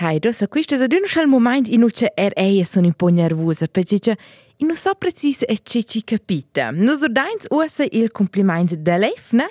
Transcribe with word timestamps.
Hai, 0.00 0.20
dosa, 0.20 0.46
questo 0.46 0.76
è 0.76 1.22
un 1.24 1.28
momento 1.28 1.70
in 1.70 1.80
cui 1.80 2.08
er 2.14 2.32
eia 2.36 2.64
sono 2.64 2.86
un 2.86 2.92
po' 2.92 3.08
nervosa, 3.08 3.66
perché 3.66 4.16
non 4.58 4.76
so 4.76 4.94
preciso 4.94 5.44
e 5.44 5.58
ce 5.60 5.82
ci 5.82 6.04
capita. 6.04 6.70
Nos 6.70 7.02
ordains 7.02 7.46
usa 7.50 7.84
il 7.90 8.12
complimento 8.12 8.76
dell'efna, 8.76 9.48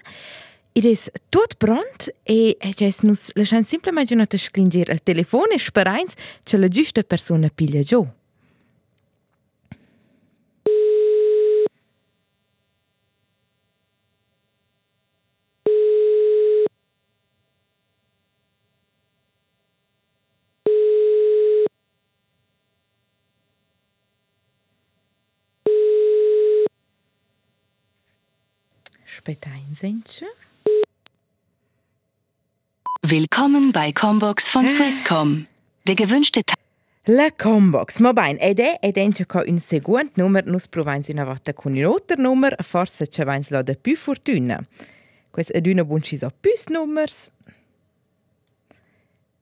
ed 0.71 0.86
è 0.86 0.96
tutto 1.28 1.55
pronto 1.57 2.13
e 2.24 2.56
è 2.57 2.71
nos 3.02 3.31
lasciamo 3.33 3.63
semplicemente 3.63 4.13
una 4.13 4.25
sclingere 4.29 4.94
al 4.94 5.03
telefono 5.03 5.49
e 5.52 5.60
sperando 5.60 6.13
che 6.42 6.56
la 6.56 6.70
giusta 6.70 7.03
persona 7.03 7.52
piglia 7.53 7.81
giù. 7.81 8.07
Aspetta 29.17 29.49
ein 29.49 29.73
Sentchen. 29.73 30.27
Willkommen 33.02 33.71
bei 33.71 33.91
Combox 33.91 34.44
von 34.53 34.63
Swisscom. 34.63 35.48
Der 35.88 35.95
gewünschte 35.95 36.44
Ta 36.45 36.53
La 37.12 37.31
Combox, 37.31 37.99
ma 37.99 38.13
bene, 38.13 38.39
ed 38.39 38.59
è 38.59 38.77
ed 38.80 38.95
è 38.95 39.08
che 39.09 39.44
un 39.48 39.58
seguente 39.58 40.22
numero 40.22 40.52
nus 40.52 40.67
provains 40.67 41.08
una 41.08 41.23
volta 41.25 41.52
con 41.55 41.75
un'altra 41.75 42.22
numero, 42.22 42.58
forse 42.59 43.08
ci 43.08 43.23
vains 43.23 43.49
la 43.49 43.63
più 43.63 43.95
fortuna. 43.95 44.63
Questa 45.31 45.53
è 45.53 45.61
una 45.67 45.84
buona 45.84 46.03
cosa 46.08 46.31
più 46.39 46.52
numers. 46.67 47.31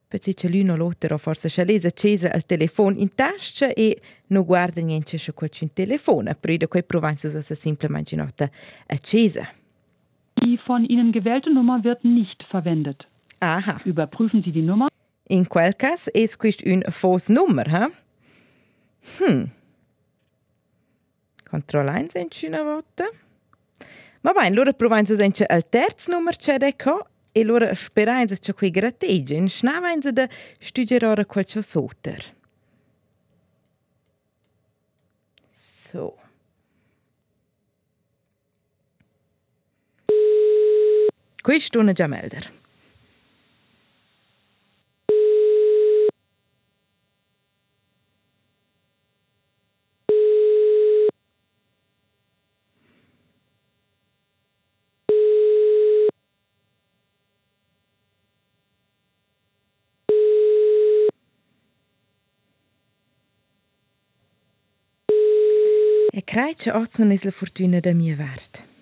Perché 0.08 0.32
c'è 0.32 0.48
l'uno 0.48 0.72
o 0.72 0.76
l'altro 0.76 1.18
forse 1.18 1.48
c'è 1.48 1.66
lesa 1.66 1.88
accesa 1.88 2.32
il 2.32 2.46
telefono 2.46 2.96
in 2.96 3.14
tasca 3.14 3.70
e 3.74 4.00
non 4.28 4.44
guarda 4.44 4.80
niente 4.80 5.18
se 5.18 5.34
quel 5.34 5.50
un 5.60 5.72
telefono, 5.74 6.34
però 6.34 6.56
da 6.56 6.66
quei 6.66 6.82
provains 6.82 7.26
so 7.28 7.54
semplicemente 7.54 8.16
nota 8.16 8.50
accesa. 8.86 9.46
Die 10.42 10.58
von 10.58 10.84
Ihnen 10.84 11.12
gewählte 11.12 11.52
Nummer 11.52 11.82
wird 11.82 12.04
nicht 12.04 12.42
verwendet. 12.50 13.06
Aha. 13.40 13.80
Überprüfen 13.84 14.42
Sie 14.42 14.52
die 14.52 14.62
Nummer. 14.62 14.88
In 15.28 15.48
quel 15.48 15.74
caso 15.74 16.10
è 16.12 16.24
questa 16.36 16.70
una 16.70 16.90
falsa 16.90 17.32
numero, 17.32 17.70
eh? 17.70 17.90
Hm. 19.18 19.50
Controlla 21.48 21.98
in 21.98 22.10
senso 22.10 22.46
una 22.46 22.62
volta. 22.62 23.08
Ma 24.20 24.32
bene, 24.32 24.48
allora 24.48 24.72
proviamo 24.72 25.02
a 25.02 25.16
senso 25.16 25.44
il 25.48 25.66
terzo 25.68 26.12
numero 26.12 26.36
c'è 26.36 26.58
qua 26.76 27.04
e 27.32 27.40
allora 27.40 27.74
speriamo 27.74 28.24
che 28.24 28.54
qui 28.54 28.70
gratteggi. 28.70 29.34
In 29.34 29.48
schnava 29.48 29.90
in 29.90 30.00
da 30.00 30.28
studiare 30.58 31.26
sotto. 31.62 32.14
So. 35.76 36.25
Questo 41.46 41.80
è 41.80 41.92
già 41.92 42.08
melder. 42.08 42.52
E 66.10 66.24
credo 66.24 66.54
che 66.56 66.70
oggi 66.72 67.02
non 67.02 67.12
è 67.12 67.18
la 67.22 67.30
fortuna 67.30 67.78
da 67.78 67.92
mia 67.92 68.16
verde. 68.16 68.75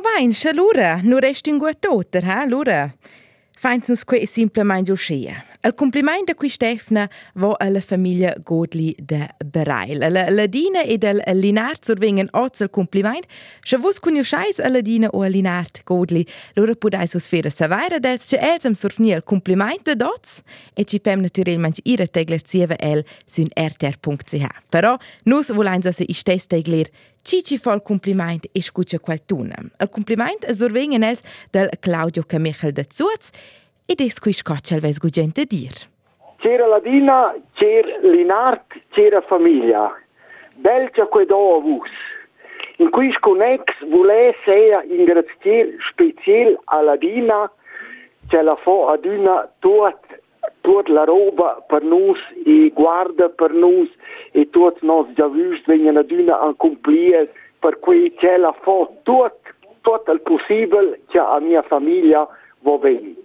Ma 0.00 0.12
vain, 0.16 0.32
scha 0.32 0.50
lura, 0.52 0.98
nu 1.02 1.18
resti 1.18 1.50
un 1.50 1.58
guatoter, 1.58 2.24
ha, 2.24 2.46
lura. 2.46 2.94
Fains 3.52 3.88
uns 3.88 4.02
que 4.02 4.26
simplemente 4.26 4.92
uscire. 4.92 5.49
Il 5.62 5.74
complimento 5.74 6.32
qui 6.34 6.48
Stefna 6.48 7.06
va 7.34 7.54
alla 7.58 7.82
famiglia 7.82 8.34
Godli 8.42 8.94
de 8.98 9.28
Bereil. 9.44 9.98
La 9.98 10.30
Ladina 10.30 10.80
e 10.82 10.96
del 10.96 11.22
Linart 11.34 11.84
survengen 11.84 12.28
oz 12.32 12.60
il 12.60 12.70
complimento. 12.70 13.28
Se 13.62 13.76
vos 13.76 13.98
conosceis 14.00 14.58
a 14.58 14.68
Ladina 14.68 15.08
o 15.12 15.20
a 15.20 15.28
Linart 15.28 15.82
Godli, 15.84 16.26
loro 16.54 16.74
podais 16.74 17.12
us 17.12 17.28
fere 17.28 17.50
savera 17.50 17.98
dels 17.98 18.24
che 18.24 18.38
els 18.40 18.64
am 18.64 18.72
survni 18.72 19.12
il 19.12 19.22
complimento 19.22 19.94
dots 19.94 20.40
e 20.72 20.84
ci 20.84 20.98
pem 20.98 21.20
naturalmente 21.20 21.82
ira 21.84 22.06
tegler 22.06 22.40
zieva 22.42 22.76
el 22.80 23.04
sun 23.26 23.52
rtr.ch. 23.52 24.64
Però 24.70 24.96
nus 25.24 25.52
volein 25.52 25.82
so 25.82 25.92
se 25.92 26.08
istes 26.08 26.46
tegler 26.46 26.88
Cici 27.22 27.58
fol 27.58 27.82
compliment 27.82 28.46
e 28.52 28.62
scuccia 28.62 28.98
qualtuna. 28.98 29.54
Il 29.78 29.90
compliment 29.92 30.46
survengen 30.54 31.04
els 31.04 31.20
del 31.52 31.68
Claudio 31.80 32.24
Camichel 32.24 32.72
de 32.72 32.86
Zuz 32.88 33.28
ed 33.90 34.00
es 34.00 34.20
qui 34.20 34.32
scoccia 34.32 34.76
il 34.76 35.10
gente 35.10 35.46
dir. 35.46 35.72
C'era 36.38 36.66
la 36.68 36.78
Dina, 36.78 37.34
c'era 37.54 37.90
l'Inart, 38.02 38.66
c'era 38.90 39.20
famiglia. 39.22 39.90
Belgia 40.54 41.08
que 41.08 41.26
dovus. 41.26 41.90
In 42.76 42.90
cui 42.90 43.10
sconex 43.10 43.64
vuole 43.88 44.36
sia 44.44 44.84
ingraziare 44.84 45.76
special 45.90 46.56
alla 46.66 46.94
Dina, 46.94 47.50
c'è 48.28 48.42
la 48.42 48.54
fo 48.54 48.86
ad 48.90 49.04
una 49.06 49.50
tot 49.58 49.98
tutta 50.60 50.92
la 50.92 51.02
roba 51.02 51.60
per 51.66 51.82
noi 51.82 52.16
e 52.46 52.70
guarda 52.72 53.28
per 53.28 53.52
noi 53.52 53.90
e 54.30 54.48
tutti 54.50 54.86
nos 54.86 55.08
già 55.14 55.26
visto 55.26 55.64
vengono 55.66 55.98
ad 55.98 56.10
una 56.12 56.40
a 56.40 56.54
compiere 56.56 57.32
per 57.58 57.80
cui 57.80 58.14
c'è 58.14 58.36
la 58.36 58.52
fo 58.52 58.98
tutto 59.02 59.32
tutto 59.80 60.12
il 60.12 60.20
possibile 60.20 61.00
che 61.08 61.18
a 61.18 61.40
mia 61.40 61.62
famiglia 61.62 62.26
va 62.60 62.76
bene 62.76 63.19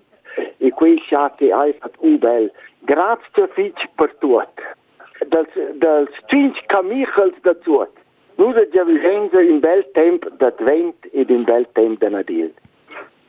e 0.57 0.69
quei 0.71 0.97
sciate 0.99 1.51
hai 1.51 1.73
fatto 1.73 1.97
un 1.99 2.17
bel 2.17 2.51
grazie 2.79 3.47
fitch 3.53 3.89
per 3.95 4.15
tutto 4.19 4.61
dal 5.27 5.47
dal 5.75 6.09
cinque 6.27 6.61
camichels 6.67 7.39
da 7.41 7.53
tutto 7.55 7.93
noi 8.35 8.67
già 8.71 8.83
vivenza 8.83 9.41
in 9.41 9.59
bel 9.59 9.89
tempo 9.93 10.29
d'advent 10.29 11.07
ed 11.11 11.29
in 11.29 11.43
bel 11.43 11.67
tempo 11.71 12.03
da 12.03 12.09
Nadil 12.09 12.53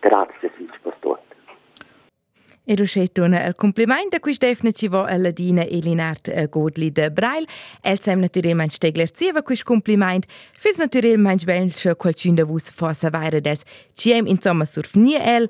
grazie 0.00 0.48
fitch 0.56 0.78
per 0.82 0.94
tutto 1.00 1.26
E 2.68 2.74
ruscettuna 2.74 3.46
il 3.46 3.54
complimento 3.54 4.16
a 4.16 4.18
cui 4.18 4.34
Stefna 4.34 4.72
ci 4.72 4.88
va 4.88 5.04
alla 5.04 5.30
Dina 5.30 5.62
Elinart 5.62 6.48
Godli 6.48 6.90
de 6.90 7.12
Brail. 7.12 7.46
El 7.80 8.00
sem 8.00 8.18
naturalmente 8.18 8.74
stegler 8.74 9.08
zieva 9.14 9.42
quis 9.42 9.62
compliment. 9.62 10.26
Fis 10.26 10.80
naturalmente 10.80 11.44
belce 11.46 11.94
qualcun 11.94 12.34
de 12.34 12.42
vus 12.42 12.68
fossa 12.68 13.08
vaira 13.08 13.38
dels 13.38 13.62
ciem 13.94 14.26
insomma 14.26 14.64
surfnie 14.64 15.22
el. 15.22 15.44
El 15.44 15.48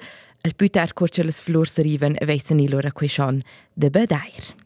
putar 0.55 0.93
corce 0.95 1.25
les 1.25 1.43
flors 1.43 1.79
arriven 1.79 2.17
e 2.21 2.27
veisen 2.27 2.61
ilora 2.61 2.93
quishon 2.93 3.43
de 3.75 3.91
bedair. 3.91 4.57